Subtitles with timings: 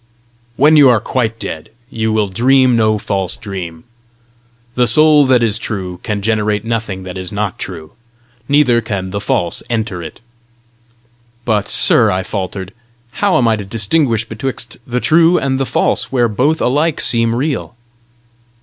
[0.55, 3.83] "When you are quite dead, you will dream no false dream.
[4.73, 7.91] The soul that is true can generate nothing that is not true,
[8.49, 10.19] neither can the false enter it."
[11.45, 12.73] "But, sir," I faltered,
[13.21, 17.35] "how am I to distinguish betwixt the true and the false where both alike seem
[17.35, 17.75] real?"